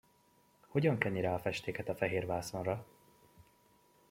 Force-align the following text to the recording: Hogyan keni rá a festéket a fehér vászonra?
Hogyan 0.67 0.97
keni 0.97 1.21
rá 1.21 1.33
a 1.33 1.39
festéket 1.39 1.89
a 1.89 1.95
fehér 1.95 2.25
vászonra? 2.25 2.85